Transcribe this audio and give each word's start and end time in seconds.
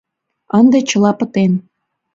Ынде 0.57 0.79
чыла 0.89 1.11
пытен. 1.19 1.51